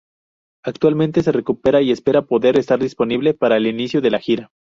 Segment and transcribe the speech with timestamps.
[0.63, 4.49] Actualmente se recupera y espera poder estar disponible para el inicio de la gira.